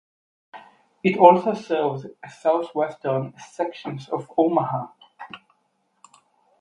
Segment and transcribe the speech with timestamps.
[1.03, 2.07] It also serves
[2.39, 4.87] southwestern sections of Omaha.